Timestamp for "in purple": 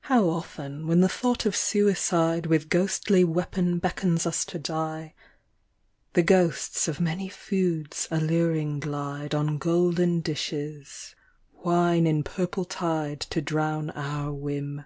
12.06-12.66